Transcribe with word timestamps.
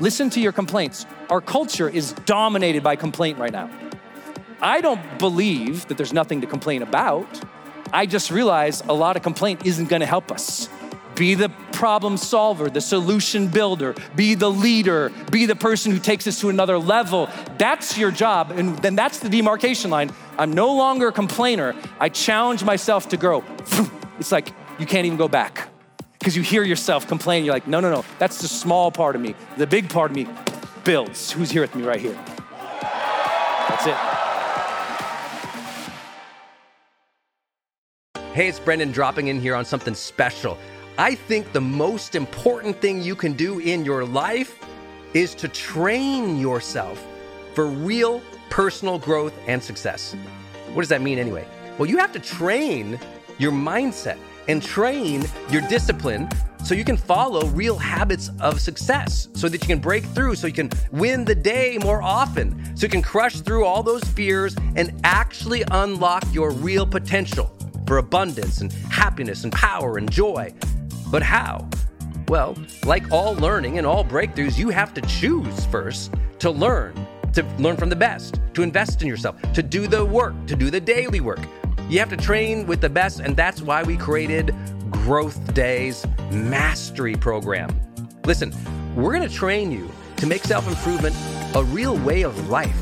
listen 0.00 0.30
to 0.30 0.40
your 0.40 0.52
complaints. 0.52 1.06
Our 1.28 1.40
culture 1.40 1.88
is 1.88 2.12
dominated 2.24 2.82
by 2.82 2.96
complaint 2.96 3.38
right 3.38 3.52
now. 3.52 3.70
I 4.60 4.80
don't 4.80 5.00
believe 5.18 5.86
that 5.88 5.96
there's 5.96 6.12
nothing 6.12 6.40
to 6.40 6.46
complain 6.46 6.82
about. 6.82 7.26
I 7.92 8.06
just 8.06 8.30
realize 8.30 8.82
a 8.88 8.92
lot 8.92 9.16
of 9.16 9.22
complaint 9.22 9.64
isn't 9.64 9.88
gonna 9.88 10.06
help 10.06 10.32
us. 10.32 10.68
Be 11.14 11.34
the 11.34 11.48
problem 11.72 12.16
solver, 12.16 12.70
the 12.70 12.80
solution 12.80 13.48
builder, 13.48 13.94
be 14.16 14.34
the 14.34 14.50
leader, 14.50 15.10
be 15.30 15.46
the 15.46 15.56
person 15.56 15.92
who 15.92 15.98
takes 15.98 16.26
us 16.26 16.40
to 16.40 16.48
another 16.48 16.78
level. 16.78 17.28
That's 17.58 17.98
your 17.98 18.10
job. 18.10 18.52
And 18.52 18.78
then 18.78 18.96
that's 18.96 19.18
the 19.18 19.28
demarcation 19.28 19.90
line. 19.90 20.12
I'm 20.38 20.52
no 20.52 20.74
longer 20.74 21.08
a 21.08 21.12
complainer. 21.12 21.74
I 21.98 22.08
challenge 22.08 22.64
myself 22.64 23.08
to 23.10 23.16
grow. 23.16 23.44
It's 24.20 24.30
like 24.30 24.52
you 24.78 24.84
can't 24.84 25.06
even 25.06 25.16
go 25.16 25.28
back 25.28 25.69
because 26.20 26.36
you 26.36 26.42
hear 26.42 26.62
yourself 26.62 27.08
complain. 27.08 27.44
You're 27.44 27.54
like, 27.54 27.66
no, 27.66 27.80
no, 27.80 27.90
no, 27.90 28.04
that's 28.18 28.40
the 28.40 28.46
small 28.46 28.92
part 28.92 29.16
of 29.16 29.22
me. 29.22 29.34
The 29.56 29.66
big 29.66 29.88
part 29.88 30.10
of 30.10 30.16
me 30.16 30.28
builds. 30.84 31.32
Who's 31.32 31.50
here 31.50 31.62
with 31.62 31.74
me 31.74 31.82
right 31.82 31.98
here? 31.98 32.16
That's 33.68 33.86
it. 33.86 33.96
Hey, 38.34 38.48
it's 38.48 38.60
Brendon 38.60 38.92
dropping 38.92 39.28
in 39.28 39.40
here 39.40 39.54
on 39.54 39.64
something 39.64 39.94
special. 39.94 40.56
I 40.98 41.14
think 41.14 41.52
the 41.52 41.60
most 41.60 42.14
important 42.14 42.80
thing 42.80 43.02
you 43.02 43.16
can 43.16 43.32
do 43.32 43.58
in 43.58 43.84
your 43.84 44.04
life 44.04 44.62
is 45.14 45.34
to 45.36 45.48
train 45.48 46.38
yourself 46.38 47.04
for 47.54 47.66
real 47.66 48.22
personal 48.50 48.98
growth 48.98 49.32
and 49.46 49.62
success. 49.62 50.14
What 50.74 50.82
does 50.82 50.90
that 50.90 51.00
mean 51.00 51.18
anyway? 51.18 51.46
Well, 51.78 51.88
you 51.88 51.96
have 51.96 52.12
to 52.12 52.20
train 52.20 53.00
your 53.38 53.52
mindset 53.52 54.18
and 54.50 54.60
train 54.60 55.24
your 55.48 55.62
discipline 55.68 56.28
so 56.64 56.74
you 56.74 56.84
can 56.84 56.96
follow 56.96 57.46
real 57.48 57.78
habits 57.78 58.30
of 58.40 58.60
success, 58.60 59.28
so 59.32 59.48
that 59.48 59.62
you 59.62 59.68
can 59.68 59.78
break 59.78 60.04
through, 60.06 60.34
so 60.34 60.46
you 60.46 60.52
can 60.52 60.68
win 60.90 61.24
the 61.24 61.34
day 61.34 61.78
more 61.78 62.02
often, 62.02 62.76
so 62.76 62.84
you 62.84 62.90
can 62.90 63.00
crush 63.00 63.40
through 63.40 63.64
all 63.64 63.82
those 63.82 64.02
fears 64.04 64.54
and 64.76 65.00
actually 65.04 65.62
unlock 65.70 66.24
your 66.32 66.50
real 66.50 66.84
potential 66.84 67.56
for 67.86 67.98
abundance 67.98 68.60
and 68.60 68.72
happiness 68.90 69.44
and 69.44 69.52
power 69.52 69.98
and 69.98 70.10
joy. 70.10 70.52
But 71.10 71.22
how? 71.22 71.68
Well, 72.28 72.56
like 72.84 73.10
all 73.10 73.34
learning 73.34 73.78
and 73.78 73.86
all 73.86 74.04
breakthroughs, 74.04 74.58
you 74.58 74.68
have 74.70 74.92
to 74.94 75.00
choose 75.02 75.64
first 75.66 76.12
to 76.40 76.50
learn, 76.50 76.94
to 77.32 77.42
learn 77.58 77.76
from 77.76 77.88
the 77.88 77.96
best, 77.96 78.40
to 78.54 78.62
invest 78.62 79.00
in 79.00 79.08
yourself, 79.08 79.40
to 79.52 79.62
do 79.62 79.86
the 79.86 80.04
work, 80.04 80.34
to 80.46 80.56
do 80.56 80.70
the 80.70 80.80
daily 80.80 81.20
work. 81.20 81.40
You 81.90 81.98
have 81.98 82.08
to 82.10 82.16
train 82.16 82.66
with 82.66 82.80
the 82.80 82.88
best, 82.88 83.18
and 83.18 83.36
that's 83.36 83.60
why 83.62 83.82
we 83.82 83.96
created 83.96 84.54
Growth 84.92 85.54
Days 85.54 86.06
Mastery 86.30 87.16
Program. 87.16 87.68
Listen, 88.24 88.54
we're 88.94 89.12
gonna 89.12 89.28
train 89.28 89.72
you 89.72 89.90
to 90.18 90.26
make 90.28 90.44
self 90.44 90.68
improvement 90.68 91.16
a 91.56 91.64
real 91.64 91.98
way 91.98 92.22
of 92.22 92.48
life, 92.48 92.80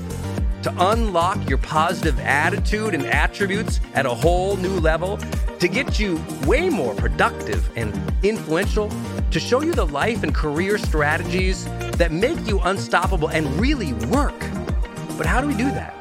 to 0.62 0.90
unlock 0.90 1.48
your 1.48 1.56
positive 1.56 2.20
attitude 2.20 2.92
and 2.92 3.06
attributes 3.06 3.80
at 3.94 4.04
a 4.04 4.10
whole 4.10 4.58
new 4.58 4.78
level, 4.78 5.18
to 5.58 5.68
get 5.68 5.98
you 5.98 6.22
way 6.44 6.68
more 6.68 6.94
productive 6.94 7.70
and 7.78 7.90
influential, 8.22 8.92
to 9.30 9.40
show 9.40 9.62
you 9.62 9.72
the 9.72 9.86
life 9.86 10.22
and 10.22 10.34
career 10.34 10.76
strategies 10.76 11.64
that 11.92 12.12
make 12.12 12.46
you 12.46 12.60
unstoppable 12.60 13.28
and 13.28 13.58
really 13.58 13.94
work. 13.94 14.38
But 15.16 15.24
how 15.24 15.40
do 15.40 15.46
we 15.46 15.54
do 15.54 15.70
that? 15.70 15.94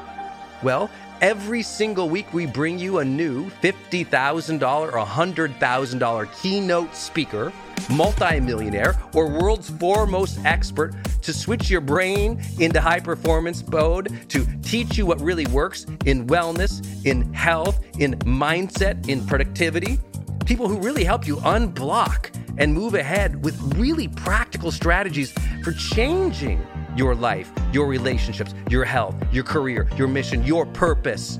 Well, 0.61 0.89
Every 1.21 1.63
single 1.63 2.09
week, 2.09 2.31
we 2.31 2.45
bring 2.45 2.77
you 2.77 2.99
a 2.99 3.05
new 3.05 3.49
$50,000 3.63 4.61
or 4.61 5.03
$100,000 5.03 6.41
keynote 6.41 6.95
speaker, 6.95 7.51
multimillionaire, 7.89 8.93
or 9.15 9.27
world's 9.27 9.67
foremost 9.67 10.37
expert 10.45 10.93
to 11.23 11.33
switch 11.33 11.71
your 11.71 11.81
brain 11.81 12.39
into 12.59 12.79
high 12.79 12.99
performance 12.99 13.67
mode, 13.67 14.29
to 14.29 14.45
teach 14.61 14.95
you 14.95 15.07
what 15.07 15.19
really 15.19 15.47
works 15.47 15.87
in 16.05 16.27
wellness, 16.27 16.83
in 17.03 17.33
health, 17.33 17.83
in 17.97 18.13
mindset, 18.19 19.09
in 19.09 19.25
productivity. 19.25 19.97
People 20.45 20.67
who 20.67 20.77
really 20.77 21.03
help 21.03 21.25
you 21.25 21.37
unblock 21.37 22.29
and 22.59 22.71
move 22.71 22.93
ahead 22.93 23.43
with 23.43 23.59
really 23.75 24.07
practical 24.07 24.71
strategies 24.71 25.31
for 25.63 25.71
changing 25.71 26.61
your 26.97 27.15
life, 27.15 27.51
your 27.71 27.87
relationships, 27.87 28.53
your 28.69 28.83
health, 28.83 29.15
your 29.31 29.43
career, 29.43 29.87
your 29.95 30.07
mission, 30.07 30.43
your 30.43 30.65
purpose. 30.65 31.39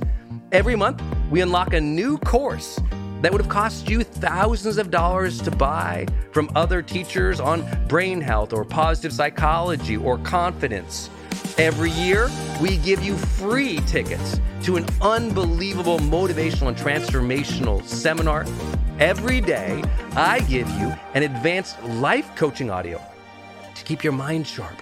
Every 0.52 0.76
month, 0.76 1.02
we 1.32 1.42
unlock 1.42 1.74
a 1.74 1.82
new 1.82 2.18
course 2.20 2.80
that 3.22 3.32
would 3.32 3.42
have 3.42 3.50
cost 3.50 3.90
you 3.90 4.04
thousands 4.04 4.78
of 4.78 4.92
dollars 4.92 5.42
to 5.42 5.52
buy 5.52 6.06
from 6.32 6.50
other 6.56 6.82
teachers 6.82 7.40
on 7.40 7.66
brain 7.88 8.22
health 8.22 8.54
or 8.54 8.64
positive 8.64 9.12
psychology 9.12 9.98
or 9.98 10.20
confidence. 10.20 11.10
Every 11.58 11.92
year, 11.92 12.30
we 12.62 12.78
give 12.78 13.04
you 13.04 13.16
free 13.18 13.80
tickets 13.88 14.40
to 14.64 14.76
an 14.76 14.86
unbelievable 15.02 15.98
motivational 16.00 16.68
and 16.68 16.78
transformational 16.78 17.84
seminar. 17.84 18.46
Every 19.00 19.42
day, 19.42 19.84
I 20.12 20.40
give 20.42 20.70
you 20.72 20.94
an 21.16 21.24
advanced 21.24 21.82
life 21.84 22.30
coaching 22.36 22.70
audio 22.70 23.02
to 23.74 23.84
keep 23.84 24.04
your 24.04 24.14
mind 24.14 24.46
sharp 24.46 24.82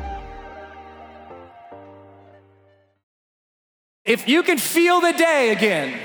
If 4.05 4.27
you 4.27 4.43
can 4.43 4.57
feel 4.57 4.99
the 4.99 5.13
day 5.13 5.51
again, 5.51 5.97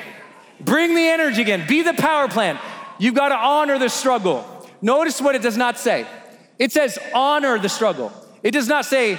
bring 0.61 0.95
the 0.95 1.07
energy 1.09 1.43
again, 1.43 1.67
be 1.67 1.83
the 1.83 1.95
power 1.95 2.29
plant, 2.29 2.59
you've 2.99 3.15
got 3.15 3.31
to 3.31 3.37
honor 3.37 3.79
the 3.79 3.89
struggle. 3.89 4.45
Notice 4.83 5.21
what 5.21 5.34
it 5.34 5.43
does 5.43 5.57
not 5.57 5.79
say. 5.79 6.06
It 6.59 6.73
says 6.73 6.99
honor 7.15 7.59
the 7.59 7.69
struggle. 7.69 8.12
It 8.43 8.51
does 8.51 8.69
not 8.69 8.85
say 8.85 9.19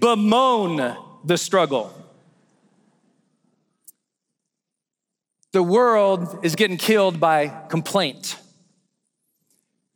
bemoan 0.00 0.96
the 1.24 1.38
struggle. 1.38 1.92
The 5.52 5.62
world 5.62 6.44
is 6.44 6.54
getting 6.54 6.76
killed 6.76 7.18
by 7.18 7.48
complaint, 7.68 8.36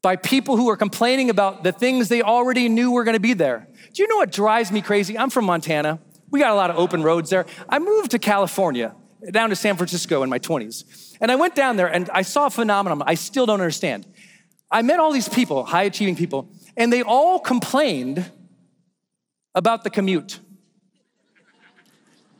by 0.01 0.17
people 0.17 0.57
who 0.57 0.71
are 0.71 0.77
complaining 0.77 1.29
about 1.29 1.65
the 1.65 1.73
things 1.73 2.09
they 2.09 2.23
already 2.23 2.69
knew 2.69 2.93
were 2.93 3.05
gonna 3.05 3.21
be 3.21 3.35
there. 3.35 3.69
Do 3.93 4.03
you 4.03 4.09
know 4.09 4.17
what 4.17 4.33
drives 4.33 4.73
me 4.73 4.81
crazy? 4.81 5.19
I'm 5.19 5.29
from 5.29 5.45
Montana. 5.45 5.99
We 6.31 6.39
got 6.39 6.51
a 6.51 6.55
lot 6.55 6.71
of 6.71 6.77
open 6.77 7.03
roads 7.03 7.31
there. 7.31 7.47
I 7.69 7.79
moved 7.79 8.13
to 8.13 8.19
California, 8.19 8.95
down 9.31 9.51
to 9.51 9.57
San 9.57 9.77
Francisco 9.77 10.23
in 10.23 10.31
my 10.31 10.39
20s. 10.39 11.17
And 11.21 11.31
I 11.31 11.37
went 11.37 11.55
down 11.55 11.77
there 11.77 11.89
and 11.89 12.09
I 12.11 12.23
saw 12.23 12.47
a 12.47 12.51
phenomenon 12.51 13.03
I 13.07 13.15
still 13.15 13.47
don't 13.47 13.61
understand. 13.61 14.07
I 14.71 14.83
met 14.83 15.01
all 15.01 15.13
these 15.13 15.29
people, 15.29 15.65
high 15.65 15.83
achieving 15.83 16.15
people, 16.15 16.49
and 16.77 16.93
they 16.93 17.03
all 17.03 17.41
complained 17.41 18.31
about 19.55 19.83
the 19.83 19.91
commute. 19.91 20.39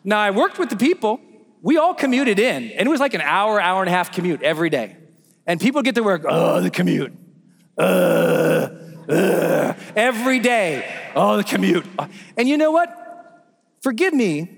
Now, 0.05 0.21
I 0.21 0.31
worked 0.31 0.59
with 0.59 0.71
the 0.71 0.77
people. 0.77 1.21
We 1.61 1.77
all 1.77 1.93
commuted 1.93 2.39
in, 2.39 2.71
and 2.71 2.87
it 2.87 2.91
was 2.91 3.01
like 3.01 3.15
an 3.15 3.21
hour, 3.21 3.61
hour 3.61 3.83
and 3.83 3.89
a 3.89 3.93
half 3.93 4.13
commute 4.13 4.43
every 4.43 4.71
day. 4.71 4.97
And 5.47 5.61
people 5.61 5.83
get 5.83 5.97
to 5.97 6.03
work, 6.03 6.25
oh, 6.27 6.61
the 6.61 6.71
commute. 6.71 7.13
Uh, 7.77 8.69
uh, 9.09 9.75
every 9.97 10.39
day 10.39 11.01
Oh, 11.15 11.37
the 11.37 11.45
commute. 11.45 11.85
And 12.37 12.49
you 12.49 12.57
know 12.57 12.71
what? 12.71 12.97
Forgive 13.81 14.13
me, 14.13 14.49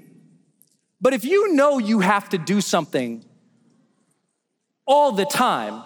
but 1.01 1.15
if 1.15 1.25
you 1.25 1.55
know 1.55 1.79
you 1.79 2.01
have 2.01 2.29
to 2.31 2.39
do 2.39 2.61
something 2.61 3.25
all 4.87 5.13
the 5.13 5.25
time, 5.25 5.83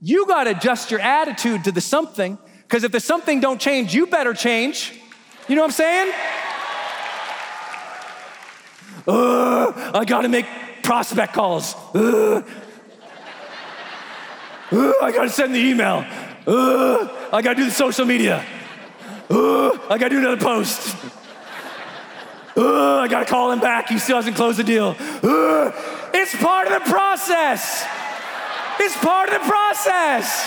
you 0.00 0.26
got 0.26 0.44
to 0.44 0.50
adjust 0.50 0.90
your 0.90 1.00
attitude 1.00 1.64
to 1.64 1.72
the 1.72 1.80
something 1.80 2.38
because 2.62 2.84
if 2.84 2.92
the 2.92 3.00
something 3.00 3.40
don't 3.40 3.60
change, 3.60 3.94
you 3.94 4.06
better 4.06 4.34
change. 4.34 5.00
You 5.48 5.54
know 5.54 5.62
what 5.62 5.68
I'm 5.68 5.72
saying? 5.72 6.12
I 9.08 10.04
got 10.06 10.22
to 10.22 10.28
make 10.28 10.46
prospect 10.82 11.32
calls. 11.32 11.74
I 11.94 12.42
got 15.14 15.22
to 15.22 15.30
send 15.30 15.54
the 15.54 15.60
email. 15.60 16.04
I 16.48 17.40
got 17.42 17.50
to 17.50 17.54
do 17.54 17.64
the 17.64 17.70
social 17.70 18.04
media. 18.04 18.44
I 19.30 19.96
got 19.98 19.98
to 19.98 20.08
do 20.08 20.18
another 20.18 20.36
post. 20.40 20.96
I 22.58 23.08
got 23.08 23.20
to 23.20 23.26
call 23.26 23.52
him 23.52 23.60
back. 23.60 23.88
He 23.88 23.98
still 23.98 24.16
hasn't 24.16 24.36
closed 24.36 24.58
the 24.58 24.64
deal. 24.64 24.96
Uh, 24.98 25.72
it's 26.14 26.34
part 26.36 26.66
of 26.68 26.82
the 26.82 26.90
process. 26.90 27.86
It's 28.80 28.96
part 28.96 29.28
of 29.28 29.40
the 29.40 29.48
process. 29.48 30.46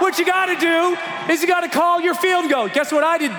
What 0.00 0.18
you 0.18 0.26
got 0.26 0.46
to 0.46 0.56
do 0.56 0.96
is 1.32 1.40
you 1.40 1.46
got 1.46 1.60
to 1.60 1.68
call 1.68 2.00
your 2.00 2.14
field 2.14 2.42
and 2.42 2.50
go, 2.50 2.68
guess 2.68 2.92
what 2.92 3.04
I 3.04 3.18
did? 3.18 3.30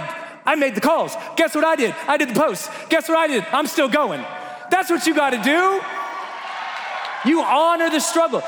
I 0.45 0.55
made 0.55 0.75
the 0.75 0.81
calls. 0.81 1.15
Guess 1.35 1.55
what 1.55 1.63
I 1.63 1.75
did? 1.75 1.93
I 2.07 2.17
did 2.17 2.29
the 2.29 2.39
posts. 2.39 2.69
Guess 2.89 3.09
what 3.09 3.17
I 3.17 3.27
did? 3.27 3.43
I'm 3.51 3.67
still 3.67 3.89
going. 3.89 4.23
That's 4.69 4.89
what 4.89 5.05
you 5.07 5.13
got 5.15 5.31
to 5.31 5.41
do. 5.41 5.81
You 7.29 7.41
honor 7.41 7.89
the 7.89 7.99
struggle, 7.99 8.43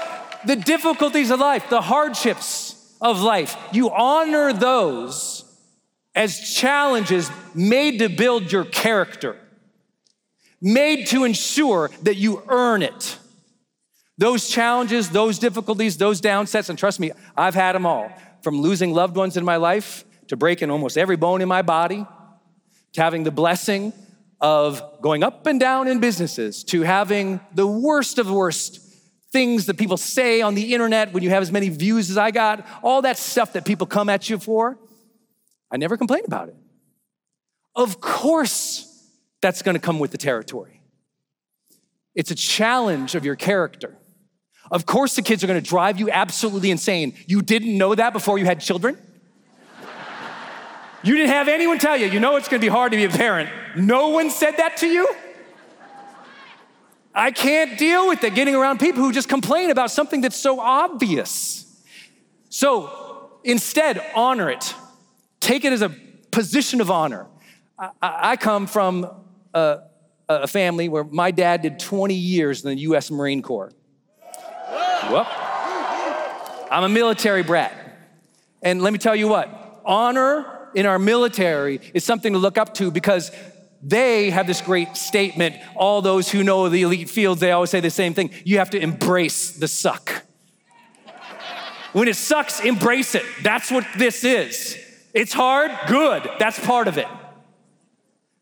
the 0.46 0.56
difficulties 0.56 1.32
of 1.32 1.40
life, 1.40 1.70
the 1.70 1.82
hardships 1.82 2.76
of 3.02 3.22
life. 3.22 3.58
You 3.72 3.90
honor 3.90 4.54
those 4.54 5.44
as 6.18 6.40
challenges 6.40 7.30
made 7.54 8.00
to 8.00 8.10
build 8.10 8.52
your 8.52 8.66
character, 8.66 9.38
made 10.60 11.06
to 11.06 11.24
ensure 11.24 11.92
that 12.02 12.16
you 12.16 12.44
earn 12.50 12.82
it. 12.82 13.20
Those 14.18 14.50
challenges, 14.50 15.12
those 15.12 15.38
difficulties, 15.38 15.96
those 15.96 16.20
downsets, 16.20 16.70
and 16.70 16.80
trust 16.80 17.00
me, 17.00 17.12
I've 17.38 17.54
had 17.54 17.76
them 17.76 17.86
all. 17.86 18.12
From 18.42 18.60
losing 18.60 18.94
loved 18.94 19.16
ones 19.16 19.38
in 19.38 19.46
my 19.46 19.58
life 19.58 20.06
to 20.30 20.36
breaking 20.36 20.72
almost 20.72 20.98
every 20.98 21.18
bone 21.18 21.40
in 21.42 21.48
my 21.48 21.62
body, 21.62 22.04
to 22.94 23.02
having 23.02 23.24
the 23.24 23.32
blessing 23.32 23.94
of 24.42 24.82
going 25.02 25.22
up 25.22 25.46
and 25.46 25.60
down 25.60 25.88
in 25.88 26.00
businesses, 26.00 26.64
to 26.64 26.82
having 26.82 27.40
the 27.54 27.68
worst 27.68 28.18
of 28.18 28.26
the 28.26 28.34
worst 28.34 28.80
things 29.32 29.68
that 29.68 29.78
people 29.78 29.98
say 29.98 30.42
on 30.42 30.56
the 30.56 30.74
internet 30.74 31.14
when 31.14 31.22
you 31.22 31.30
have 31.30 31.44
as 31.44 31.52
many 31.52 31.70
views 31.70 32.10
as 32.10 32.18
I 32.18 32.32
got, 32.32 32.66
all 32.82 33.04
that 33.04 33.20
stuff 33.20 33.54
that 33.54 33.66
people 33.66 33.86
come 33.86 34.10
at 34.10 34.32
you 34.32 34.40
for. 34.40 34.80
I 35.72 35.78
never 35.78 35.98
complain 35.98 36.24
about 36.26 36.50
it. 36.50 36.56
Of 37.76 38.02
course, 38.02 39.08
that's 39.42 39.62
gonna 39.62 39.80
come 39.80 40.00
with 40.00 40.12
the 40.12 40.18
territory. 40.18 40.82
It's 42.16 42.32
a 42.32 42.36
challenge 42.36 43.16
of 43.16 43.24
your 43.24 43.36
character. 43.36 43.96
Of 44.72 44.86
course, 44.86 45.16
the 45.16 45.22
kids 45.22 45.44
are 45.44 45.48
gonna 45.48 45.62
drive 45.62 46.00
you 46.00 46.10
absolutely 46.10 46.72
insane. 46.72 47.14
You 47.28 47.42
didn't 47.42 47.78
know 47.78 47.94
that 47.94 48.14
before 48.14 48.40
you 48.40 48.46
had 48.46 48.60
children? 48.60 48.98
You 51.04 51.16
didn't 51.16 51.30
have 51.30 51.48
anyone 51.48 51.78
tell 51.78 51.96
you, 51.96 52.08
you 52.08 52.20
know 52.20 52.36
it's 52.36 52.48
gonna 52.48 52.60
be 52.60 52.68
hard 52.68 52.92
to 52.92 52.98
be 52.98 53.06
a 53.06 53.10
parent. 53.10 53.50
No 53.76 54.10
one 54.10 54.30
said 54.30 54.58
that 54.58 54.78
to 54.78 54.88
you? 54.88 55.08
I 57.14 57.32
can't 57.32 57.80
deal 57.80 58.08
with 58.08 58.24
it 58.24 58.36
getting 58.36 58.56
around 58.56 58.80
people 58.80 59.02
who 59.02 59.12
just 59.12 59.30
complain 59.30 59.72
about 59.72 59.90
something 59.90 60.22
that's 60.22 60.36
so 60.36 60.60
obvious. 60.60 61.66
So 62.50 63.40
instead, 63.44 64.04
honor 64.16 64.50
it. 64.50 64.74
Take 65.40 65.66
it 65.66 65.74
as 65.74 65.82
a 65.82 65.90
position 66.32 66.82
of 66.82 66.92
honor. 66.92 67.28
I, 67.80 67.92
I 68.02 68.36
come 68.36 68.68
from 68.68 69.10
a, 69.54 69.80
a, 70.28 70.48
family 70.48 70.90
where 70.90 71.04
my 71.04 71.32
dad 71.32 71.62
did 71.62 71.80
20 71.80 72.14
years 72.14 72.64
in 72.64 72.70
the 72.76 72.82
US 72.82 73.12
Marine 73.12 73.42
Corps. 73.42 73.72
Whoop. 75.10 75.28
I'm 76.72 76.84
a 76.84 76.90
military 76.90 77.44
brat. 77.44 77.74
And 78.62 78.82
let 78.82 78.92
me 78.92 79.00
tell 79.00 79.16
you 79.16 79.28
what 79.28 79.82
honor 79.86 80.70
in 80.76 80.86
our 80.86 81.00
military 81.00 81.80
is 81.94 82.04
something 82.04 82.34
to 82.34 82.40
look 82.40 82.58
up 82.58 82.74
to 82.76 82.92
because 82.92 83.32
they 83.82 84.32
have 84.32 84.48
this 84.48 84.62
great 84.62 84.98
statement. 84.98 85.56
All 85.76 86.02
those 86.02 86.30
who 86.30 86.44
know 86.44 86.68
the 86.68 86.82
elite 86.82 87.10
fields, 87.10 87.40
they 87.40 87.52
always 87.52 87.70
say 87.70 87.80
the 87.80 87.90
same 87.90 88.14
thing 88.14 88.32
you 88.44 88.58
have 88.58 88.72
to 88.72 88.80
embrace 88.80 89.52
the 89.52 89.68
suck. 89.68 90.24
When 91.94 92.08
it 92.08 92.16
sucks, 92.16 92.60
embrace 92.60 93.16
it. 93.16 93.24
That's 93.44 93.72
what 93.72 93.86
this 93.98 94.24
is. 94.24 94.78
It's 95.14 95.34
hard, 95.34 95.72
good. 95.88 96.30
That's 96.40 96.60
part 96.60 96.88
of 96.88 96.98
it. 96.98 97.08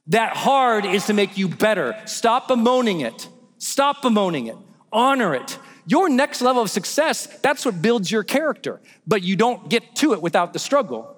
That 0.08 0.36
hard 0.36 0.86
is 0.86 1.06
to 1.08 1.14
make 1.14 1.38
you 1.38 1.48
better. 1.48 1.96
Stop 2.06 2.48
bemoaning 2.48 3.02
it. 3.02 3.28
Stop 3.58 4.02
bemoaning 4.02 4.48
it. 4.48 4.58
Honor 4.92 5.34
it. 5.34 5.58
Your 5.88 6.10
next 6.10 6.42
level 6.42 6.62
of 6.62 6.70
success, 6.70 7.28
that's 7.42 7.66
what 7.66 7.82
builds 7.82 8.12
your 8.12 8.24
character, 8.24 8.82
but 9.06 9.22
you 9.22 9.36
don't 9.36 9.70
get 9.70 9.96
to 9.98 10.14
it 10.14 10.22
without 10.22 10.54
the 10.54 10.60
struggle. 10.60 11.16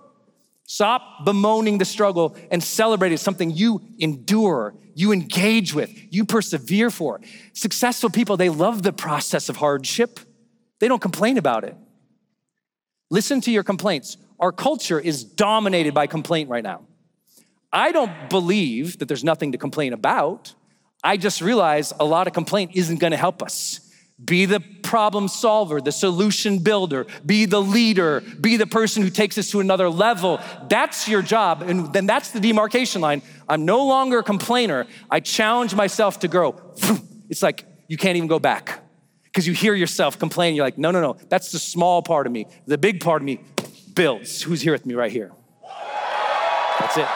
Stop 0.65 1.23
bemoaning 1.23 1.77
the 1.77 1.85
struggle 1.85 2.35
and 2.51 2.61
celebrate 2.61 3.13
it. 3.13 3.19
Something 3.19 3.51
you 3.51 3.81
endure, 3.99 4.73
you 4.93 5.13
engage 5.13 5.73
with, 5.73 5.89
you 6.13 6.25
persevere 6.25 6.89
for. 6.89 7.21
Successful 7.53 8.09
people, 8.09 8.35
they 8.35 8.49
love 8.49 8.83
the 8.83 8.91
process 8.91 9.47
of 9.47 9.55
hardship. 9.55 10.19
They 10.79 10.89
don't 10.89 11.01
complain 11.01 11.37
about 11.37 11.63
it. 11.63 11.75
Listen 13.09 13.39
to 13.41 13.51
your 13.51 13.63
complaints. 13.63 14.17
Our 14.39 14.51
culture 14.51 14.99
is 14.99 15.23
dominated 15.23 15.93
by 15.93 16.07
complaint 16.07 16.49
right 16.49 16.63
now. 16.63 16.81
I 17.71 17.91
don't 17.91 18.29
believe 18.29 18.99
that 18.99 19.07
there's 19.07 19.23
nothing 19.23 19.51
to 19.51 19.57
complain 19.57 19.93
about. 19.93 20.53
I 21.03 21.17
just 21.17 21.41
realize 21.41 21.93
a 21.99 22.05
lot 22.05 22.27
of 22.27 22.33
complaint 22.33 22.71
isn't 22.75 22.99
gonna 22.99 23.17
help 23.17 23.41
us. 23.43 23.81
Be 24.23 24.45
the 24.45 24.61
problem 24.81 25.27
solver, 25.27 25.79
the 25.79 25.91
solution 25.91 26.59
builder, 26.59 27.05
be 27.23 27.45
the 27.45 27.61
leader, 27.61 28.21
be 28.21 28.57
the 28.57 28.65
person 28.65 29.03
who 29.03 29.11
takes 29.11 29.37
us 29.37 29.51
to 29.51 29.59
another 29.59 29.89
level. 29.89 30.39
That's 30.69 31.07
your 31.07 31.21
job. 31.21 31.61
And 31.61 31.93
then 31.93 32.07
that's 32.07 32.31
the 32.31 32.39
demarcation 32.39 32.99
line. 32.99 33.21
I'm 33.47 33.65
no 33.65 33.85
longer 33.85 34.19
a 34.19 34.23
complainer. 34.23 34.87
I 35.09 35.19
challenge 35.19 35.75
myself 35.75 36.19
to 36.19 36.27
grow. 36.27 36.59
It's 37.29 37.43
like 37.43 37.65
you 37.89 37.97
can't 37.97 38.15
even 38.15 38.29
go 38.29 38.39
back 38.39 38.79
because 39.25 39.45
you 39.45 39.53
hear 39.53 39.75
yourself 39.75 40.17
complain. 40.17 40.55
You're 40.55 40.63
like, 40.63 40.77
no, 40.77 40.91
no, 40.91 41.01
no, 41.01 41.17
that's 41.27 41.51
the 41.51 41.59
small 41.59 42.01
part 42.01 42.25
of 42.25 42.31
me. 42.31 42.47
The 42.67 42.77
big 42.77 43.01
part 43.01 43.21
of 43.21 43.25
me 43.25 43.41
builds. 43.97 44.43
Who's 44.43 44.61
here 44.61 44.71
with 44.71 44.85
me 44.85 44.93
right 44.93 45.11
here? 45.11 45.31
That's 46.79 46.97
it. 46.97 47.07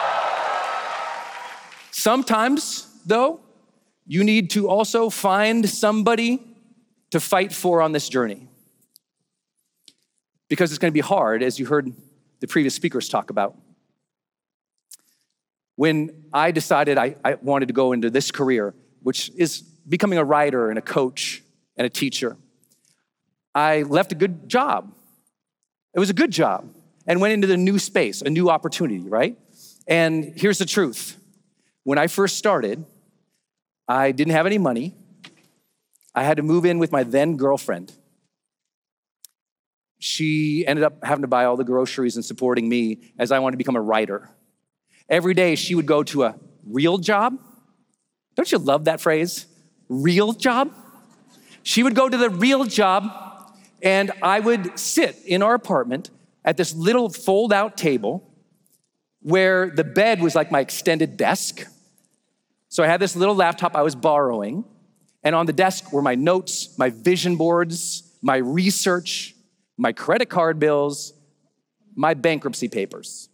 Sometimes, 1.92 2.88
though, 3.06 3.40
you 4.06 4.24
need 4.24 4.50
to 4.50 4.68
also 4.68 5.08
find 5.08 5.66
somebody 5.68 6.42
to 7.12 7.20
fight 7.20 7.52
for 7.52 7.80
on 7.80 7.92
this 7.92 8.08
journey. 8.08 8.48
Because 10.48 10.72
it's 10.72 10.78
going 10.78 10.90
to 10.90 10.94
be 10.94 11.00
hard, 11.00 11.42
as 11.42 11.58
you 11.58 11.66
heard 11.66 11.92
the 12.40 12.48
previous 12.48 12.74
speakers 12.74 13.08
talk 13.08 13.30
about. 13.30 13.56
When 15.76 16.24
I 16.32 16.50
decided 16.50 16.98
I, 16.98 17.14
I, 17.24 17.34
wanted 17.34 17.68
to 17.68 17.74
go 17.74 17.92
into 17.92 18.10
this 18.10 18.30
career, 18.30 18.74
which 19.02 19.30
is 19.36 19.62
becoming 19.88 20.18
a 20.18 20.24
writer 20.24 20.68
and 20.68 20.78
a 20.78 20.82
coach 20.82 21.42
and 21.76 21.86
a 21.86 21.90
teacher, 21.90 22.36
I 23.54 23.82
left 23.82 24.10
a 24.12 24.14
good 24.16 24.48
job 24.48 24.92
it 25.94 25.98
was 25.98 26.10
a 26.10 26.14
good 26.14 26.30
job 26.30 26.68
and 27.06 27.20
went 27.20 27.34
into 27.34 27.46
the 27.46 27.56
new 27.56 27.78
space, 27.78 28.22
a 28.22 28.30
new 28.30 28.48
opportunity, 28.48 29.00
right? 29.00 29.36
And 29.86 30.32
here's 30.36 30.58
the 30.58 30.66
truth 30.66 31.18
when 31.84 31.98
I 31.98 32.06
first 32.06 32.36
started, 32.36 32.84
I 33.88 34.12
didn't 34.12 34.32
have 34.32 34.46
any 34.46 34.58
money. 34.58 34.94
I 36.14 36.24
had 36.24 36.36
to 36.36 36.42
move 36.42 36.64
in 36.64 36.78
with 36.78 36.92
my 36.92 37.02
then 37.02 37.36
girlfriend. 37.36 37.92
She 39.98 40.64
ended 40.66 40.84
up 40.84 41.04
having 41.04 41.22
to 41.22 41.28
buy 41.28 41.44
all 41.44 41.56
the 41.56 41.64
groceries 41.64 42.16
and 42.16 42.24
supporting 42.24 42.68
me 42.68 43.12
as 43.18 43.32
I 43.32 43.38
wanted 43.38 43.52
to 43.52 43.58
become 43.58 43.76
a 43.76 43.80
writer. 43.80 44.30
Every 45.08 45.34
day 45.34 45.54
she 45.54 45.74
would 45.74 45.86
go 45.86 46.02
to 46.04 46.24
a 46.24 46.34
real 46.66 46.98
job. 46.98 47.38
Don't 48.36 48.50
you 48.50 48.58
love 48.58 48.84
that 48.86 49.00
phrase? 49.00 49.46
Real 49.88 50.32
job? 50.32 50.72
She 51.62 51.82
would 51.82 51.94
go 51.94 52.08
to 52.08 52.16
the 52.16 52.30
real 52.30 52.64
job 52.64 53.31
and 53.82 54.12
I 54.22 54.40
would 54.40 54.78
sit 54.78 55.16
in 55.26 55.42
our 55.42 55.54
apartment 55.54 56.10
at 56.44 56.56
this 56.56 56.74
little 56.74 57.08
fold 57.08 57.52
out 57.52 57.76
table 57.76 58.28
where 59.20 59.70
the 59.70 59.84
bed 59.84 60.20
was 60.20 60.34
like 60.34 60.50
my 60.50 60.60
extended 60.60 61.16
desk. 61.16 61.66
So 62.68 62.82
I 62.82 62.86
had 62.86 63.00
this 63.00 63.16
little 63.16 63.34
laptop 63.34 63.76
I 63.76 63.82
was 63.82 63.94
borrowing, 63.94 64.64
and 65.22 65.34
on 65.34 65.46
the 65.46 65.52
desk 65.52 65.92
were 65.92 66.02
my 66.02 66.14
notes, 66.14 66.76
my 66.78 66.90
vision 66.90 67.36
boards, 67.36 68.02
my 68.22 68.36
research, 68.36 69.34
my 69.76 69.92
credit 69.92 70.30
card 70.30 70.58
bills, 70.58 71.12
my 71.94 72.14
bankruptcy 72.14 72.68
papers. 72.68 73.28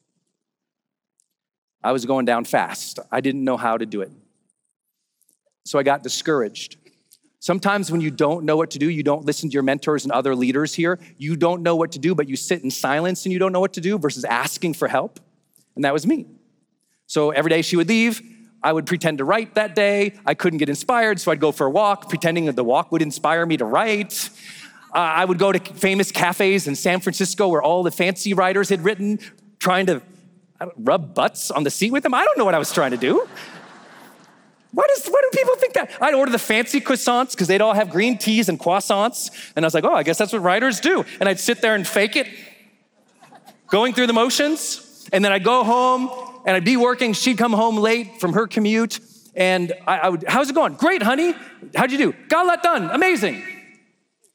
I 1.82 1.92
was 1.92 2.04
going 2.04 2.24
down 2.24 2.44
fast. 2.44 2.98
I 3.12 3.20
didn't 3.20 3.44
know 3.44 3.56
how 3.56 3.78
to 3.78 3.86
do 3.86 4.00
it. 4.00 4.10
So 5.64 5.78
I 5.78 5.82
got 5.82 6.02
discouraged. 6.02 6.76
Sometimes 7.40 7.92
when 7.92 8.00
you 8.00 8.10
don't 8.10 8.44
know 8.44 8.56
what 8.56 8.70
to 8.72 8.78
do, 8.78 8.90
you 8.90 9.02
don't 9.02 9.24
listen 9.24 9.48
to 9.48 9.52
your 9.52 9.62
mentors 9.62 10.04
and 10.04 10.12
other 10.12 10.34
leaders 10.34 10.74
here. 10.74 10.98
You 11.18 11.36
don't 11.36 11.62
know 11.62 11.76
what 11.76 11.92
to 11.92 11.98
do, 11.98 12.14
but 12.14 12.28
you 12.28 12.36
sit 12.36 12.64
in 12.64 12.70
silence 12.70 13.24
and 13.24 13.32
you 13.32 13.38
don't 13.38 13.52
know 13.52 13.60
what 13.60 13.74
to 13.74 13.80
do 13.80 13.96
versus 13.98 14.24
asking 14.24 14.74
for 14.74 14.88
help. 14.88 15.20
And 15.76 15.84
that 15.84 15.92
was 15.92 16.06
me. 16.06 16.26
So 17.06 17.30
every 17.30 17.48
day 17.48 17.62
she 17.62 17.76
would 17.76 17.88
leave, 17.88 18.20
I 18.62 18.72
would 18.72 18.86
pretend 18.86 19.18
to 19.18 19.24
write 19.24 19.54
that 19.54 19.76
day. 19.76 20.14
I 20.26 20.34
couldn't 20.34 20.58
get 20.58 20.68
inspired, 20.68 21.20
so 21.20 21.30
I'd 21.30 21.40
go 21.40 21.52
for 21.52 21.66
a 21.66 21.70
walk, 21.70 22.08
pretending 22.08 22.46
that 22.46 22.56
the 22.56 22.64
walk 22.64 22.90
would 22.90 23.02
inspire 23.02 23.46
me 23.46 23.56
to 23.56 23.64
write. 23.64 24.30
Uh, 24.92 24.98
I 24.98 25.24
would 25.24 25.38
go 25.38 25.52
to 25.52 25.60
famous 25.74 26.10
cafes 26.10 26.66
in 26.66 26.74
San 26.74 27.00
Francisco 27.00 27.46
where 27.48 27.62
all 27.62 27.84
the 27.84 27.92
fancy 27.92 28.34
writers 28.34 28.68
had 28.68 28.82
written, 28.82 29.20
trying 29.60 29.86
to 29.86 30.02
rub 30.76 31.14
butts 31.14 31.52
on 31.52 31.62
the 31.62 31.70
seat 31.70 31.92
with 31.92 32.02
them. 32.02 32.14
I 32.14 32.24
don't 32.24 32.36
know 32.36 32.44
what 32.44 32.54
I 32.54 32.58
was 32.58 32.72
trying 32.72 32.90
to 32.90 32.96
do. 32.96 33.28
Why, 34.72 34.86
does, 34.94 35.06
why 35.06 35.20
do 35.22 35.38
people 35.38 35.56
think 35.56 35.74
that? 35.74 35.90
I'd 36.00 36.14
order 36.14 36.30
the 36.30 36.38
fancy 36.38 36.80
croissants 36.80 37.30
because 37.30 37.48
they'd 37.48 37.62
all 37.62 37.72
have 37.72 37.90
green 37.90 38.18
teas 38.18 38.48
and 38.48 38.60
croissants. 38.60 39.30
And 39.56 39.64
I 39.64 39.66
was 39.66 39.74
like, 39.74 39.84
oh, 39.84 39.94
I 39.94 40.02
guess 40.02 40.18
that's 40.18 40.32
what 40.32 40.42
writers 40.42 40.80
do. 40.80 41.04
And 41.20 41.28
I'd 41.28 41.40
sit 41.40 41.62
there 41.62 41.74
and 41.74 41.86
fake 41.86 42.16
it, 42.16 42.26
going 43.68 43.94
through 43.94 44.08
the 44.08 44.12
motions. 44.12 45.08
And 45.12 45.24
then 45.24 45.32
I'd 45.32 45.44
go 45.44 45.64
home 45.64 46.10
and 46.44 46.54
I'd 46.54 46.64
be 46.64 46.76
working. 46.76 47.14
She'd 47.14 47.38
come 47.38 47.52
home 47.52 47.76
late 47.78 48.20
from 48.20 48.34
her 48.34 48.46
commute. 48.46 49.00
And 49.34 49.72
I, 49.86 49.98
I 49.98 50.08
would, 50.10 50.24
how's 50.28 50.50
it 50.50 50.54
going? 50.54 50.74
Great, 50.74 51.02
honey. 51.02 51.34
How'd 51.74 51.90
you 51.90 51.98
do? 51.98 52.14
Got 52.28 52.44
a 52.44 52.48
lot 52.48 52.62
done. 52.62 52.90
Amazing. 52.90 53.42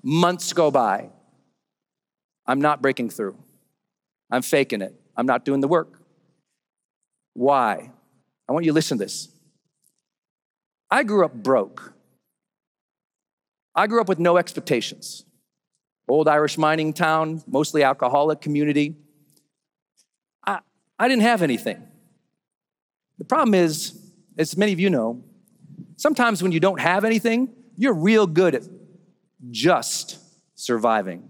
Months 0.01 0.51
go 0.53 0.71
by. 0.71 1.09
I'm 2.47 2.59
not 2.59 2.81
breaking 2.81 3.09
through. 3.09 3.37
I'm 4.31 4.41
faking 4.41 4.81
it. 4.81 4.95
I'm 5.15 5.25
not 5.25 5.45
doing 5.45 5.61
the 5.61 5.67
work. 5.67 6.01
Why? 7.33 7.91
I 8.49 8.51
want 8.51 8.65
you 8.65 8.71
to 8.71 8.75
listen 8.75 8.97
to 8.97 9.03
this. 9.03 9.32
I 10.93 11.01
grew 11.01 11.25
up 11.25 11.33
broke. 11.33 11.91
I 13.73 13.87
grew 13.87 13.99
up 13.99 14.07
with 14.07 14.19
no 14.19 14.37
expectations. 14.37 15.25
Old 16.07 16.27
Irish 16.27 16.55
mining 16.55 16.93
town, 16.93 17.41
mostly 17.47 17.81
alcoholic 17.81 18.41
community. 18.41 18.95
I, 20.45 20.59
I 20.99 21.07
didn't 21.07 21.23
have 21.23 21.41
anything. 21.41 21.81
The 23.17 23.25
problem 23.25 23.55
is, 23.55 23.99
as 24.37 24.55
many 24.55 24.71
of 24.71 24.79
you 24.79 24.91
know, 24.91 25.23
sometimes 25.95 26.43
when 26.43 26.51
you 26.51 26.59
don't 26.59 26.79
have 26.79 27.05
anything, 27.05 27.49
you're 27.75 27.95
real 27.95 28.27
good 28.27 28.53
at 28.53 28.61
just 29.49 30.19
surviving. 30.53 31.27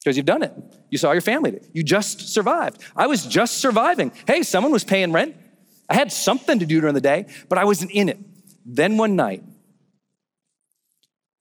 Because 0.00 0.18
you've 0.18 0.26
done 0.26 0.42
it. 0.42 0.52
You 0.90 0.98
saw 0.98 1.12
your 1.12 1.22
family. 1.22 1.58
You 1.72 1.82
just 1.82 2.28
survived. 2.28 2.82
I 2.94 3.06
was 3.06 3.24
just 3.24 3.56
surviving. 3.56 4.12
Hey, 4.26 4.42
someone 4.42 4.70
was 4.70 4.84
paying 4.84 5.12
rent. 5.12 5.34
I 5.88 5.94
had 5.94 6.12
something 6.12 6.58
to 6.58 6.66
do 6.66 6.80
during 6.80 6.94
the 6.94 7.00
day, 7.00 7.26
but 7.48 7.58
I 7.58 7.64
wasn't 7.64 7.90
in 7.90 8.08
it. 8.08 8.18
Then 8.64 8.96
one 8.96 9.16
night, 9.16 9.42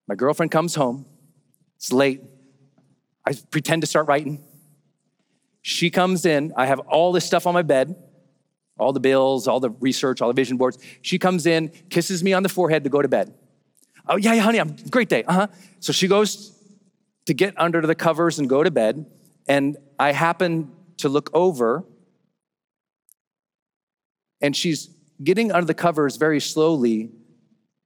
my 0.07 0.15
girlfriend 0.15 0.51
comes 0.51 0.75
home. 0.75 1.05
It's 1.77 1.93
late. 1.93 2.21
I 3.25 3.33
pretend 3.51 3.81
to 3.83 3.88
start 3.88 4.07
writing. 4.07 4.43
She 5.62 5.89
comes 5.89 6.25
in. 6.25 6.53
I 6.57 6.65
have 6.65 6.79
all 6.79 7.13
this 7.13 7.25
stuff 7.25 7.47
on 7.47 7.53
my 7.53 7.62
bed 7.62 7.95
all 8.77 8.93
the 8.93 9.00
bills, 9.00 9.47
all 9.47 9.59
the 9.59 9.69
research, 9.69 10.21
all 10.21 10.27
the 10.27 10.33
vision 10.33 10.57
boards. 10.57 10.77
She 11.01 11.19
comes 11.19 11.45
in, 11.45 11.69
kisses 11.89 12.23
me 12.23 12.33
on 12.33 12.43
the 12.43 12.50
forehead 12.50 12.83
to 12.83 12.89
go 12.89 13.01
to 13.01 13.07
bed. 13.07 13.33
Oh, 14.07 14.17
yeah, 14.17 14.33
yeah, 14.33 14.41
honey, 14.41 14.59
I'm 14.59 14.75
great 14.89 15.09
day. 15.09 15.23
Uh 15.23 15.33
huh. 15.33 15.47
So 15.79 15.93
she 15.93 16.07
goes 16.07 16.51
to 17.25 17.33
get 17.33 17.53
under 17.57 17.81
the 17.81 17.95
covers 17.95 18.39
and 18.39 18.50
go 18.50 18.63
to 18.63 18.71
bed. 18.71 19.05
And 19.47 19.77
I 20.00 20.12
happen 20.12 20.71
to 20.97 21.09
look 21.09 21.29
over 21.33 21.85
and 24.43 24.55
she's 24.55 24.89
getting 25.23 25.53
under 25.53 25.65
the 25.65 25.73
covers 25.73 26.17
very 26.17 26.41
slowly 26.41 27.09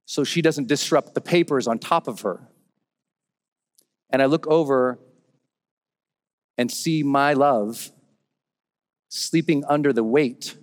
so 0.04 0.24
she 0.24 0.42
doesn't 0.42 0.66
disrupt 0.66 1.14
the 1.14 1.20
papers 1.20 1.68
on 1.68 1.78
top 1.78 2.08
of 2.08 2.22
her. 2.22 2.48
And 4.10 4.20
I 4.20 4.24
look 4.24 4.46
over 4.48 4.98
and 6.58 6.70
see 6.70 7.04
my 7.04 7.34
love 7.34 7.92
sleeping 9.08 9.64
under 9.68 9.92
the 9.92 10.02
weight 10.02 10.56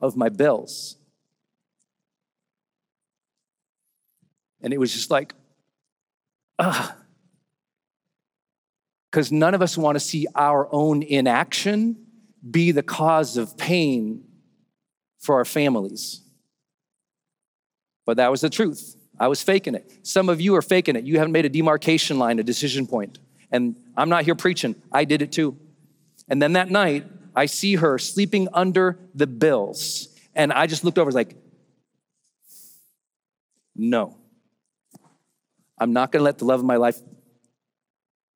of 0.00 0.16
my 0.16 0.28
bills. 0.28 0.96
And 4.62 4.72
it 4.72 4.78
was 4.78 4.92
just 4.92 5.10
like, 5.10 5.34
ah. 6.60 6.94
Because 9.10 9.32
none 9.32 9.54
of 9.54 9.62
us 9.62 9.76
want 9.76 9.96
to 9.96 10.00
see 10.00 10.28
our 10.36 10.68
own 10.70 11.02
inaction 11.02 11.96
be 12.48 12.70
the 12.70 12.82
cause 12.82 13.36
of 13.36 13.56
pain 13.56 14.27
for 15.18 15.36
our 15.36 15.44
families. 15.44 16.20
But 18.06 18.16
that 18.16 18.30
was 18.30 18.40
the 18.40 18.50
truth. 18.50 18.96
I 19.20 19.28
was 19.28 19.42
faking 19.42 19.74
it. 19.74 20.06
Some 20.06 20.28
of 20.28 20.40
you 20.40 20.54
are 20.54 20.62
faking 20.62 20.96
it. 20.96 21.04
You 21.04 21.18
haven't 21.18 21.32
made 21.32 21.44
a 21.44 21.48
demarcation 21.48 22.18
line, 22.18 22.38
a 22.38 22.42
decision 22.42 22.86
point. 22.86 23.18
And 23.50 23.76
I'm 23.96 24.08
not 24.08 24.24
here 24.24 24.34
preaching. 24.34 24.76
I 24.92 25.04
did 25.04 25.22
it 25.22 25.32
too. 25.32 25.56
And 26.28 26.40
then 26.40 26.52
that 26.52 26.70
night, 26.70 27.04
I 27.34 27.46
see 27.46 27.76
her 27.76 27.98
sleeping 27.98 28.48
under 28.52 28.98
the 29.14 29.26
bills. 29.26 30.08
And 30.34 30.52
I 30.52 30.66
just 30.66 30.84
looked 30.84 30.98
over, 30.98 31.10
like, 31.10 31.34
no. 33.74 34.16
I'm 35.78 35.92
not 35.92 36.12
gonna 36.12 36.24
let 36.24 36.38
the 36.38 36.44
love 36.44 36.60
of 36.60 36.66
my 36.66 36.76
life 36.76 37.00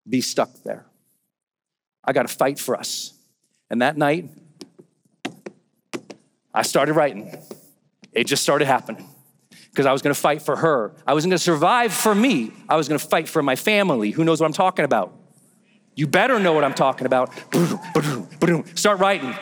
be 0.08 0.20
stuck 0.20 0.62
there. 0.62 0.86
I 2.04 2.12
gotta 2.12 2.28
fight 2.28 2.58
for 2.58 2.76
us. 2.76 3.12
And 3.70 3.82
that 3.82 3.96
night, 3.96 4.30
I 6.54 6.62
started 6.62 6.94
writing. 6.94 7.34
It 8.12 8.24
just 8.24 8.42
started 8.42 8.66
happening 8.66 9.08
because 9.70 9.86
I 9.86 9.92
was 9.92 10.02
going 10.02 10.14
to 10.14 10.20
fight 10.20 10.42
for 10.42 10.56
her. 10.56 10.94
I 11.06 11.14
wasn't 11.14 11.30
going 11.30 11.38
to 11.38 11.44
survive 11.44 11.92
for 11.92 12.14
me. 12.14 12.52
I 12.68 12.76
was 12.76 12.88
going 12.88 12.98
to 12.98 13.06
fight 13.06 13.28
for 13.28 13.42
my 13.42 13.56
family. 13.56 14.10
Who 14.10 14.24
knows 14.24 14.40
what 14.40 14.46
I'm 14.46 14.52
talking 14.52 14.84
about? 14.84 15.14
You 15.94 16.06
better 16.06 16.38
know 16.38 16.52
what 16.52 16.64
I'm 16.64 16.74
talking 16.74 17.06
about. 17.06 17.30
Boom. 17.50 18.64
Start 18.74 18.98
writing. 18.98 19.34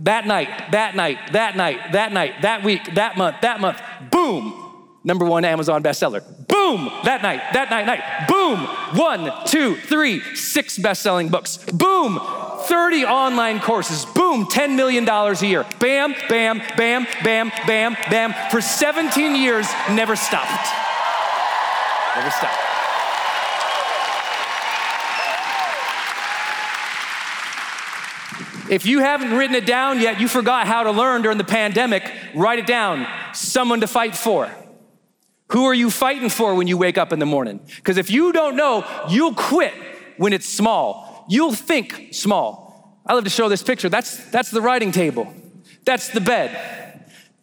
That 0.00 0.26
night, 0.26 0.48
that 0.72 0.96
night, 0.96 1.18
that 1.32 1.56
night, 1.56 1.92
that 1.92 2.12
night, 2.12 2.42
that 2.42 2.64
week, 2.64 2.94
that 2.94 3.16
month, 3.16 3.40
that 3.42 3.60
month. 3.60 3.80
Boom. 4.10 4.58
Number 5.04 5.24
one 5.24 5.44
Amazon 5.44 5.82
bestseller. 5.82 6.22
Boom. 6.48 6.90
That 7.04 7.22
night, 7.22 7.40
that 7.52 7.70
night, 7.70 7.86
night. 7.86 8.28
Boom. 8.28 8.60
One, 8.98 9.46
two, 9.46 9.76
three, 9.76 10.20
six 10.34 10.78
best 10.78 11.02
selling 11.02 11.28
books. 11.28 11.56
Boom. 11.56 12.20
30 12.66 13.04
online 13.04 13.60
courses. 13.60 14.04
Boom, 14.04 14.46
$10 14.46 14.76
million 14.76 15.08
a 15.08 15.34
year. 15.44 15.66
Bam, 15.78 16.14
bam, 16.28 16.58
bam, 16.76 17.06
bam, 17.22 17.52
bam, 17.66 17.96
bam. 18.10 18.34
For 18.50 18.60
17 18.60 19.36
years, 19.36 19.66
never 19.90 20.16
stopped. 20.16 20.68
Never 22.16 22.30
stopped. 22.30 22.58
If 28.70 28.86
you 28.86 29.00
haven't 29.00 29.32
written 29.32 29.54
it 29.54 29.66
down 29.66 30.00
yet, 30.00 30.18
you 30.18 30.28
forgot 30.28 30.66
how 30.66 30.84
to 30.84 30.92
learn 30.92 31.22
during 31.22 31.36
the 31.36 31.44
pandemic, 31.44 32.10
write 32.34 32.58
it 32.58 32.66
down. 32.66 33.06
Someone 33.34 33.80
to 33.80 33.86
fight 33.86 34.16
for. 34.16 34.50
Who 35.48 35.66
are 35.66 35.74
you 35.74 35.90
fighting 35.90 36.30
for 36.30 36.54
when 36.54 36.66
you 36.66 36.78
wake 36.78 36.96
up 36.96 37.12
in 37.12 37.18
the 37.18 37.26
morning? 37.26 37.60
Because 37.76 37.98
if 37.98 38.10
you 38.10 38.32
don't 38.32 38.56
know, 38.56 38.86
you'll 39.10 39.34
quit 39.34 39.74
when 40.16 40.32
it's 40.32 40.48
small 40.48 41.11
you'll 41.28 41.54
think 41.54 42.08
small. 42.12 43.00
I 43.06 43.14
love 43.14 43.24
to 43.24 43.30
show 43.30 43.48
this 43.48 43.62
picture. 43.62 43.88
That's, 43.88 44.30
that's 44.30 44.50
the 44.50 44.60
writing 44.60 44.92
table, 44.92 45.32
that's 45.84 46.08
the 46.08 46.20
bed. 46.20 46.80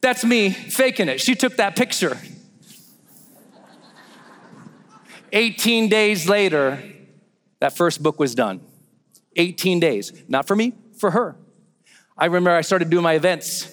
That's 0.01 0.23
me 0.23 0.51
faking 0.51 1.09
it. 1.09 1.19
She 1.19 1.35
took 1.35 1.57
that 1.57 1.75
picture. 1.75 2.17
18 5.31 5.89
days 5.89 6.27
later, 6.27 6.81
that 7.59 7.75
first 7.75 8.01
book 8.01 8.19
was 8.19 8.33
done. 8.33 8.61
18 9.35 9.79
days. 9.79 10.13
Not 10.27 10.47
for 10.47 10.55
me, 10.55 10.73
for 10.97 11.11
her. 11.11 11.35
I 12.17 12.25
remember 12.25 12.51
I 12.51 12.61
started 12.61 12.89
doing 12.89 13.03
my 13.03 13.13
events, 13.13 13.69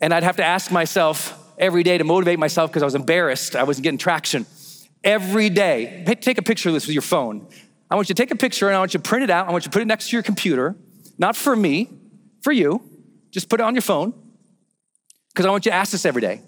and 0.00 0.14
I'd 0.14 0.22
have 0.22 0.36
to 0.36 0.44
ask 0.44 0.70
myself 0.70 1.36
every 1.58 1.82
day 1.82 1.98
to 1.98 2.04
motivate 2.04 2.38
myself 2.38 2.70
because 2.70 2.82
I 2.82 2.86
was 2.86 2.94
embarrassed. 2.94 3.56
I 3.56 3.64
wasn't 3.64 3.84
getting 3.84 3.98
traction. 3.98 4.46
Every 5.04 5.50
day, 5.50 6.04
take 6.20 6.38
a 6.38 6.42
picture 6.42 6.68
of 6.68 6.74
this 6.74 6.86
with 6.86 6.94
your 6.94 7.02
phone. 7.02 7.46
I 7.90 7.94
want 7.94 8.08
you 8.08 8.14
to 8.14 8.22
take 8.22 8.30
a 8.30 8.36
picture 8.36 8.66
and 8.66 8.76
I 8.76 8.78
want 8.78 8.94
you 8.94 9.00
to 9.00 9.08
print 9.08 9.24
it 9.24 9.30
out. 9.30 9.48
I 9.48 9.52
want 9.52 9.64
you 9.64 9.70
to 9.70 9.74
put 9.74 9.82
it 9.82 9.86
next 9.86 10.10
to 10.10 10.16
your 10.16 10.22
computer, 10.22 10.74
not 11.18 11.36
for 11.36 11.54
me, 11.54 11.88
for 12.42 12.52
you. 12.52 12.82
Just 13.30 13.48
put 13.48 13.60
it 13.60 13.64
on 13.64 13.74
your 13.74 13.82
phone 13.82 14.14
because 15.28 15.46
I 15.46 15.50
want 15.50 15.66
you 15.66 15.70
to 15.70 15.76
ask 15.76 15.92
this 15.92 16.04
every 16.04 16.22
day. 16.22 16.42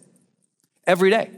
Every 0.86 1.10
day. 1.10 1.30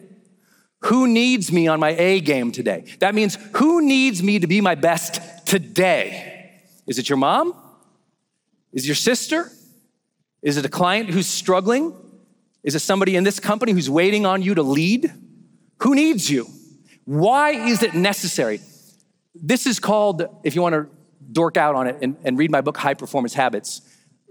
Who 0.85 1.07
needs 1.07 1.53
me 1.53 1.69
on 1.69 1.79
my 1.81 1.91
A 1.91 2.21
game 2.21 2.53
today? 2.53 2.85
That 3.01 3.15
means 3.15 3.37
who 3.57 3.83
needs 3.83 4.23
me 4.23 4.39
to 4.39 4.47
be 4.47 4.61
my 4.61 4.75
best 4.75 5.47
today? 5.47 6.63
Is 6.87 6.99
it 6.99 7.09
your 7.09 7.19
mom? 7.19 7.55
Is 8.73 8.85
it 8.85 8.87
your 8.87 8.95
sister? 8.95 9.51
Is 10.43 10.57
it 10.57 10.65
a 10.65 10.69
client 10.71 11.11
who's 11.11 11.27
struggling? 11.27 11.95
Is 12.63 12.75
it 12.75 12.79
somebody 12.81 13.17
in 13.17 13.25
this 13.25 13.41
company 13.41 13.73
who's 13.73 13.91
waiting 13.91 14.25
on 14.25 14.43
you 14.43 14.55
to 14.55 14.63
lead? 14.63 15.13
Who 15.83 15.95
needs 15.95 16.31
you? 16.31 16.47
Why 17.05 17.51
is 17.51 17.83
it 17.83 17.95
necessary? 17.95 18.61
This 19.35 19.67
is 19.67 19.79
called, 19.79 20.27
if 20.45 20.55
you 20.55 20.63
want 20.63 20.75
to 20.75 20.89
dork 21.33 21.57
out 21.57 21.75
on 21.75 21.87
it 21.87 21.97
and, 22.03 22.17
and 22.25 22.39
read 22.39 22.51
my 22.51 22.61
book, 22.61 22.77
High 22.77 22.95
Performance 22.95 23.35
Habits, 23.35 23.83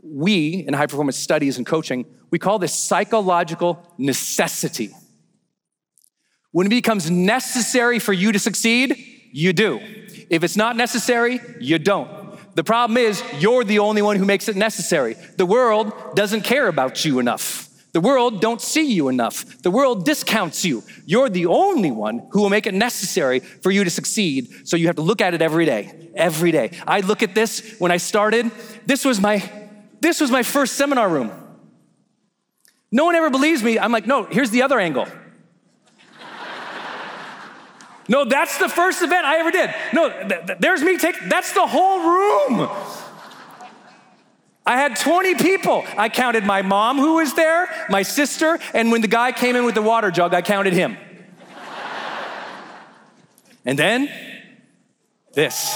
we 0.03 0.65
in 0.67 0.73
high 0.73 0.87
performance 0.87 1.17
studies 1.17 1.57
and 1.57 1.65
coaching, 1.65 2.05
we 2.31 2.39
call 2.39 2.59
this 2.59 2.73
psychological 2.73 3.81
necessity. 3.97 4.91
When 6.51 6.67
it 6.67 6.69
becomes 6.69 7.09
necessary 7.09 7.99
for 7.99 8.13
you 8.13 8.31
to 8.31 8.39
succeed, 8.39 8.97
you 9.31 9.53
do. 9.53 9.79
If 10.29 10.43
it's 10.43 10.57
not 10.57 10.75
necessary, 10.75 11.39
you 11.59 11.79
don't. 11.79 12.09
The 12.55 12.63
problem 12.63 12.97
is, 12.97 13.23
you're 13.39 13.63
the 13.63 13.79
only 13.79 14.01
one 14.01 14.17
who 14.17 14.25
makes 14.25 14.49
it 14.49 14.55
necessary. 14.55 15.15
The 15.37 15.45
world 15.45 15.93
doesn't 16.15 16.41
care 16.41 16.67
about 16.67 17.05
you 17.05 17.19
enough. 17.19 17.68
The 17.91 18.01
world 18.01 18.39
don't 18.39 18.61
see 18.61 18.93
you 18.93 19.09
enough. 19.09 19.61
The 19.63 19.71
world 19.71 20.05
discounts 20.05 20.63
you. 20.63 20.83
You're 21.05 21.29
the 21.29 21.47
only 21.47 21.89
one 21.89 22.27
who 22.31 22.41
will 22.41 22.49
make 22.49 22.67
it 22.67 22.73
necessary 22.73 23.39
for 23.39 23.71
you 23.71 23.83
to 23.83 23.89
succeed. 23.89 24.67
So 24.67 24.77
you 24.77 24.87
have 24.87 24.97
to 24.97 25.01
look 25.01 25.21
at 25.21 25.33
it 25.33 25.41
every 25.41 25.65
day. 25.65 26.11
Every 26.13 26.51
day. 26.51 26.77
I 26.85 26.99
look 26.99 27.23
at 27.23 27.33
this 27.33 27.77
when 27.79 27.91
I 27.91 27.97
started. 27.97 28.51
This 28.85 29.05
was 29.05 29.19
my 29.19 29.51
this 30.01 30.21
was 30.21 30.31
my 30.31 30.43
first 30.43 30.75
seminar 30.75 31.09
room. 31.09 31.31
No 32.91 33.05
one 33.05 33.15
ever 33.15 33.29
believes 33.29 33.63
me. 33.63 33.77
I'm 33.77 33.91
like, 33.91 34.07
"No, 34.07 34.23
here's 34.23 34.51
the 34.51 34.61
other 34.61 34.79
angle." 34.79 35.07
no, 38.07 38.23
that's 38.23 38.57
the 38.59 38.69
first 38.69 39.01
event 39.01 39.25
I 39.25 39.39
ever 39.39 39.51
did. 39.51 39.73
No, 39.93 40.09
th- 40.09 40.45
th- 40.47 40.59
there's 40.59 40.81
me 40.83 40.97
take 40.97 41.15
that's 41.27 41.53
the 41.53 41.65
whole 41.65 41.99
room. 42.09 42.69
I 44.69 44.77
had 44.77 44.97
20 44.97 45.33
people. 45.33 45.83
I 45.97 46.09
counted 46.09 46.43
my 46.43 46.61
mom 46.61 46.99
who 46.99 47.15
was 47.15 47.33
there, 47.33 47.67
my 47.89 48.03
sister, 48.03 48.59
and 48.75 48.91
when 48.91 49.01
the 49.01 49.07
guy 49.07 49.31
came 49.31 49.55
in 49.55 49.65
with 49.65 49.73
the 49.73 49.81
water 49.81 50.11
jug, 50.11 50.35
I 50.35 50.43
counted 50.43 50.73
him. 50.73 50.95
and 53.65 53.79
then 53.79 54.11
this. 55.33 55.75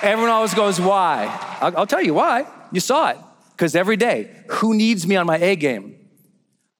Everyone 0.00 0.30
always 0.30 0.54
goes, 0.54 0.80
Why? 0.80 1.26
I'll, 1.60 1.86
tell 1.88 2.02
you 2.02 2.14
why. 2.14 2.46
You 2.70 2.78
saw 2.78 3.08
it. 3.10 3.18
Because 3.50 3.74
every 3.74 3.96
day, 3.96 4.30
who 4.48 4.76
needs 4.76 5.08
me 5.08 5.16
on 5.16 5.26
my 5.26 5.38
A 5.38 5.56
game? 5.56 5.96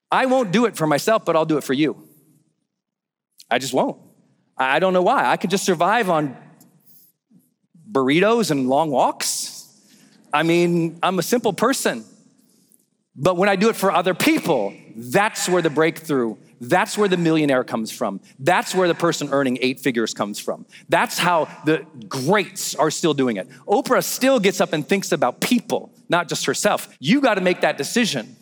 I 0.08 0.26
won't 0.26 0.52
do 0.52 0.66
it 0.66 0.76
for 0.76 0.86
myself, 0.86 1.24
but 1.24 1.34
I'll 1.34 1.46
do 1.46 1.58
it 1.58 1.64
for 1.64 1.72
you. 1.72 1.96
I 3.50 3.58
just 3.58 3.74
won't. 3.74 4.00
I 4.56 4.78
don't 4.78 4.92
know 4.92 5.02
why. 5.02 5.28
I 5.28 5.36
could 5.36 5.50
just 5.50 5.64
survive 5.64 6.08
on 6.08 6.36
burritos 7.92 8.50
and 8.50 8.68
long 8.68 8.90
walks. 8.90 9.68
I 10.32 10.42
mean, 10.42 10.98
I'm 11.02 11.18
a 11.18 11.22
simple 11.22 11.52
person. 11.52 12.04
But 13.14 13.36
when 13.36 13.48
I 13.48 13.56
do 13.56 13.68
it 13.68 13.76
for 13.76 13.92
other 13.92 14.14
people, 14.14 14.74
that's 14.96 15.48
where 15.48 15.60
the 15.60 15.68
breakthrough, 15.70 16.36
that's 16.60 16.96
where 16.96 17.08
the 17.08 17.16
millionaire 17.16 17.64
comes 17.64 17.90
from. 17.90 18.20
That's 18.38 18.74
where 18.74 18.88
the 18.88 18.94
person 18.94 19.28
earning 19.32 19.58
eight 19.60 19.80
figures 19.80 20.14
comes 20.14 20.38
from. 20.38 20.64
That's 20.88 21.18
how 21.18 21.48
the 21.66 21.84
greats 22.08 22.74
are 22.74 22.90
still 22.90 23.12
doing 23.12 23.36
it. 23.36 23.48
Oprah 23.66 24.02
still 24.02 24.40
gets 24.40 24.60
up 24.60 24.72
and 24.72 24.86
thinks 24.86 25.12
about 25.12 25.40
people, 25.40 25.92
not 26.08 26.28
just 26.28 26.46
herself. 26.46 26.88
You 27.00 27.20
got 27.20 27.34
to 27.34 27.40
make 27.40 27.60
that 27.60 27.76
decision. 27.76 28.36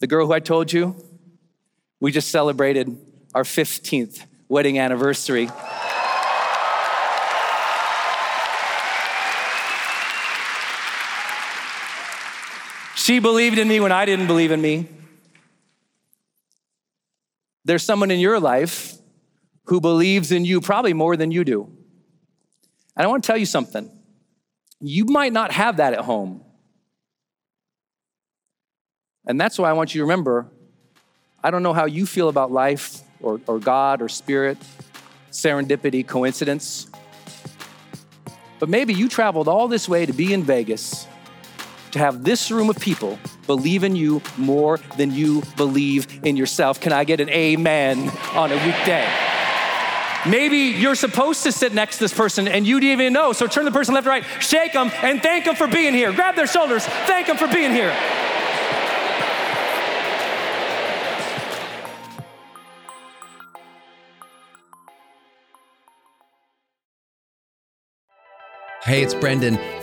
The 0.00 0.06
girl 0.06 0.26
who 0.26 0.32
I 0.32 0.40
told 0.40 0.72
you, 0.72 0.96
we 2.00 2.10
just 2.10 2.30
celebrated 2.30 2.96
our 3.34 3.42
15th 3.42 4.24
wedding 4.48 4.78
anniversary. 4.78 5.50
She 13.08 13.20
believed 13.20 13.56
in 13.56 13.66
me 13.66 13.80
when 13.80 13.90
I 13.90 14.04
didn't 14.04 14.26
believe 14.26 14.50
in 14.50 14.60
me. 14.60 14.86
There's 17.64 17.82
someone 17.82 18.10
in 18.10 18.20
your 18.20 18.38
life 18.38 18.98
who 19.64 19.80
believes 19.80 20.30
in 20.30 20.44
you 20.44 20.60
probably 20.60 20.92
more 20.92 21.16
than 21.16 21.30
you 21.30 21.42
do. 21.42 21.72
And 22.94 23.06
I 23.06 23.06
want 23.06 23.24
to 23.24 23.26
tell 23.26 23.38
you 23.38 23.46
something. 23.46 23.90
You 24.82 25.06
might 25.06 25.32
not 25.32 25.52
have 25.52 25.78
that 25.78 25.94
at 25.94 26.00
home. 26.00 26.44
And 29.26 29.40
that's 29.40 29.58
why 29.58 29.70
I 29.70 29.72
want 29.72 29.94
you 29.94 30.00
to 30.00 30.04
remember 30.04 30.46
I 31.42 31.50
don't 31.50 31.62
know 31.62 31.72
how 31.72 31.86
you 31.86 32.04
feel 32.04 32.28
about 32.28 32.52
life 32.52 33.00
or, 33.22 33.40
or 33.46 33.58
God 33.58 34.02
or 34.02 34.10
spirit, 34.10 34.58
serendipity, 35.30 36.06
coincidence. 36.06 36.88
But 38.58 38.68
maybe 38.68 38.92
you 38.92 39.08
traveled 39.08 39.48
all 39.48 39.66
this 39.66 39.88
way 39.88 40.04
to 40.04 40.12
be 40.12 40.34
in 40.34 40.42
Vegas 40.42 41.06
to 41.92 41.98
have 41.98 42.24
this 42.24 42.50
room 42.50 42.70
of 42.70 42.78
people 42.78 43.18
believe 43.46 43.84
in 43.84 43.96
you 43.96 44.22
more 44.36 44.78
than 44.96 45.12
you 45.12 45.42
believe 45.56 46.24
in 46.24 46.36
yourself. 46.36 46.80
Can 46.80 46.92
I 46.92 47.04
get 47.04 47.20
an 47.20 47.28
amen 47.30 48.10
on 48.34 48.52
a 48.52 48.56
weekday? 48.66 49.08
Maybe 50.26 50.78
you're 50.78 50.96
supposed 50.96 51.44
to 51.44 51.52
sit 51.52 51.72
next 51.72 51.98
to 51.98 52.04
this 52.04 52.12
person 52.12 52.48
and 52.48 52.66
you 52.66 52.80
didn't 52.80 53.00
even 53.00 53.12
know. 53.12 53.32
So 53.32 53.46
turn 53.46 53.64
the 53.64 53.70
person 53.70 53.94
left 53.94 54.06
or 54.06 54.10
right, 54.10 54.24
shake 54.40 54.72
them, 54.72 54.90
and 55.02 55.22
thank 55.22 55.44
them 55.44 55.54
for 55.54 55.66
being 55.66 55.94
here. 55.94 56.12
Grab 56.12 56.34
their 56.34 56.46
shoulders, 56.46 56.84
thank 56.84 57.28
them 57.28 57.36
for 57.36 57.46
being 57.46 57.70
here. 57.70 57.94
Hey, 68.82 69.02
it's 69.02 69.12
Brendon, 69.12 69.58